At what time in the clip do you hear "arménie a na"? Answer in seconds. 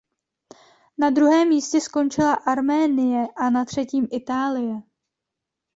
2.33-3.65